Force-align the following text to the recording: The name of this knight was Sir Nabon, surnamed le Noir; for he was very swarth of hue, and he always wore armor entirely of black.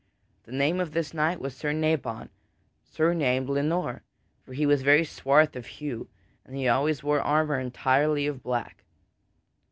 The 0.45 0.51
name 0.51 0.79
of 0.79 0.93
this 0.93 1.13
knight 1.13 1.39
was 1.39 1.55
Sir 1.55 1.73
Nabon, 1.73 2.29
surnamed 2.83 3.49
le 3.49 3.61
Noir; 3.61 4.01
for 4.43 4.53
he 4.53 4.65
was 4.65 4.81
very 4.81 5.05
swarth 5.05 5.55
of 5.55 5.67
hue, 5.67 6.07
and 6.43 6.55
he 6.55 6.67
always 6.67 7.03
wore 7.03 7.21
armor 7.21 7.59
entirely 7.59 8.25
of 8.25 8.41
black. 8.41 8.83